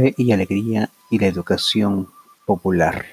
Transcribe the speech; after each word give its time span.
Fe 0.00 0.14
y 0.16 0.32
alegría 0.32 0.88
y 1.10 1.18
la 1.18 1.26
educación 1.26 2.08
popular. 2.46 3.04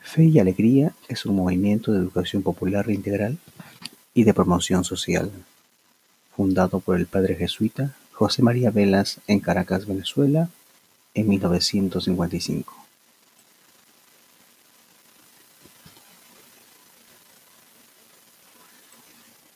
Fe 0.00 0.26
y 0.26 0.38
Alegría 0.38 0.94
es 1.08 1.26
un 1.26 1.34
movimiento 1.34 1.90
de 1.90 1.98
educación 1.98 2.44
popular 2.44 2.88
integral 2.88 3.36
y 4.14 4.22
de 4.22 4.32
promoción 4.32 4.84
social, 4.84 5.32
fundado 6.36 6.78
por 6.78 7.00
el 7.00 7.06
padre 7.06 7.34
jesuita 7.34 7.96
José 8.12 8.44
María 8.44 8.70
Velas 8.70 9.18
en 9.26 9.40
Caracas, 9.40 9.86
Venezuela, 9.86 10.50
en 11.14 11.28
1955. 11.28 12.89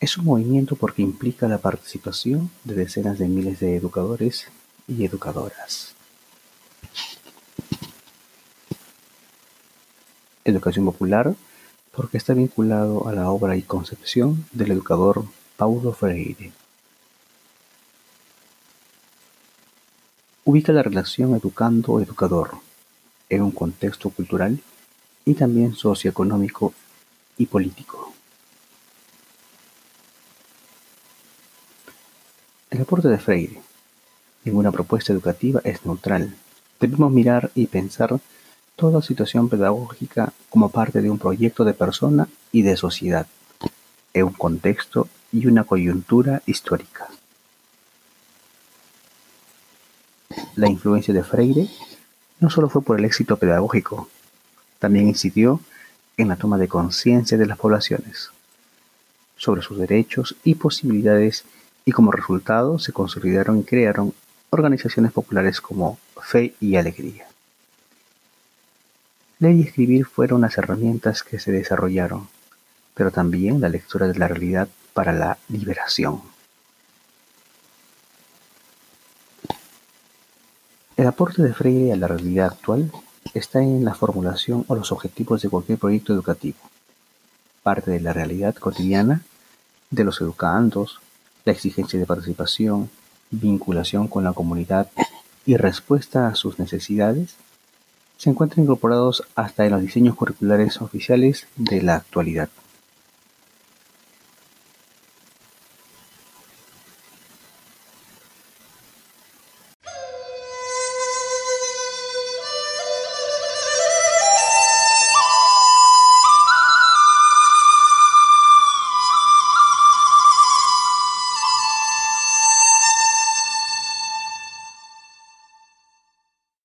Es 0.00 0.16
un 0.16 0.24
movimiento 0.24 0.76
porque 0.76 1.02
implica 1.02 1.46
la 1.46 1.58
participación 1.58 2.50
de 2.64 2.74
decenas 2.74 3.18
de 3.18 3.28
miles 3.28 3.60
de 3.60 3.76
educadores 3.76 4.46
y 4.88 5.04
educadoras. 5.04 5.94
Educación 10.42 10.86
popular 10.86 11.34
porque 11.94 12.16
está 12.16 12.32
vinculado 12.32 13.08
a 13.08 13.12
la 13.12 13.28
obra 13.28 13.58
y 13.58 13.62
concepción 13.62 14.46
del 14.52 14.70
educador 14.70 15.26
Paulo 15.58 15.92
Freire. 15.92 16.50
Ubica 20.46 20.72
la 20.72 20.82
relación 20.82 21.34
educando-educador 21.34 22.52
en 23.28 23.42
un 23.42 23.50
contexto 23.50 24.08
cultural 24.08 24.60
y 25.26 25.34
también 25.34 25.74
socioeconómico 25.74 26.72
y 27.36 27.44
político. 27.44 28.09
El 32.70 32.82
aporte 32.82 33.08
de 33.08 33.18
Freire. 33.18 33.60
Ninguna 34.44 34.70
propuesta 34.70 35.12
educativa 35.12 35.60
es 35.64 35.84
neutral. 35.84 36.36
Debemos 36.78 37.10
mirar 37.10 37.50
y 37.56 37.66
pensar 37.66 38.20
toda 38.76 39.02
situación 39.02 39.48
pedagógica 39.48 40.32
como 40.48 40.70
parte 40.70 41.02
de 41.02 41.10
un 41.10 41.18
proyecto 41.18 41.64
de 41.64 41.74
persona 41.74 42.28
y 42.52 42.62
de 42.62 42.76
sociedad, 42.76 43.26
en 44.14 44.24
un 44.24 44.32
contexto 44.32 45.08
y 45.32 45.46
una 45.46 45.64
coyuntura 45.64 46.42
histórica. 46.46 47.08
La 50.54 50.68
influencia 50.68 51.12
de 51.12 51.24
Freire 51.24 51.68
no 52.38 52.50
solo 52.50 52.68
fue 52.68 52.82
por 52.82 53.00
el 53.00 53.04
éxito 53.04 53.36
pedagógico, 53.36 54.08
también 54.78 55.08
incidió 55.08 55.60
en 56.16 56.28
la 56.28 56.36
toma 56.36 56.56
de 56.56 56.68
conciencia 56.68 57.36
de 57.36 57.46
las 57.46 57.58
poblaciones 57.58 58.30
sobre 59.36 59.60
sus 59.60 59.76
derechos 59.76 60.36
y 60.44 60.54
posibilidades 60.54 61.44
y 61.84 61.92
como 61.92 62.12
resultado 62.12 62.78
se 62.78 62.92
consolidaron 62.92 63.58
y 63.58 63.64
crearon 63.64 64.14
organizaciones 64.50 65.12
populares 65.12 65.60
como 65.60 65.98
Fe 66.20 66.54
y 66.60 66.76
Alegría. 66.76 67.26
Leer 69.38 69.56
y 69.56 69.62
escribir 69.62 70.04
fueron 70.04 70.42
las 70.42 70.58
herramientas 70.58 71.22
que 71.22 71.38
se 71.38 71.50
desarrollaron, 71.50 72.28
pero 72.94 73.10
también 73.10 73.60
la 73.60 73.68
lectura 73.68 74.06
de 74.06 74.18
la 74.18 74.28
realidad 74.28 74.68
para 74.92 75.12
la 75.12 75.38
liberación. 75.48 76.20
El 80.96 81.06
aporte 81.06 81.42
de 81.42 81.54
Freire 81.54 81.94
a 81.94 81.96
la 81.96 82.08
realidad 82.08 82.48
actual 82.48 82.92
está 83.32 83.62
en 83.62 83.84
la 83.84 83.94
formulación 83.94 84.66
o 84.68 84.74
los 84.74 84.92
objetivos 84.92 85.40
de 85.40 85.48
cualquier 85.48 85.78
proyecto 85.78 86.12
educativo, 86.12 86.58
parte 87.62 87.90
de 87.90 88.00
la 88.00 88.12
realidad 88.12 88.54
cotidiana 88.56 89.22
de 89.88 90.04
los 90.04 90.20
educandos, 90.20 91.00
la 91.44 91.52
exigencia 91.52 91.98
de 91.98 92.06
participación, 92.06 92.90
vinculación 93.30 94.08
con 94.08 94.24
la 94.24 94.32
comunidad 94.32 94.90
y 95.46 95.56
respuesta 95.56 96.28
a 96.28 96.34
sus 96.34 96.58
necesidades 96.58 97.36
se 98.18 98.28
encuentran 98.28 98.64
incorporados 98.64 99.24
hasta 99.34 99.64
en 99.64 99.72
los 99.72 99.80
diseños 99.80 100.14
curriculares 100.14 100.82
oficiales 100.82 101.46
de 101.56 101.80
la 101.80 101.96
actualidad. 101.96 102.50